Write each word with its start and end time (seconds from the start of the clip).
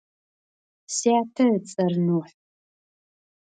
Сятэ 0.95 1.45
ыцӏэр 1.55 1.93
Нухь. 2.05 2.33